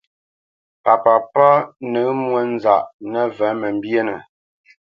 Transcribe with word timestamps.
Pa 0.83 0.93
papá 1.03 1.47
nǝ̂ǝ̂ 1.91 2.09
mwónzaʼ 2.23 2.83
nǝvǝ̂ 3.11 3.49
mǝmbyénǝ. 3.59 4.15